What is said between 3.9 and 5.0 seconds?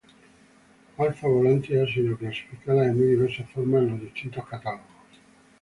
los distintos catálogos.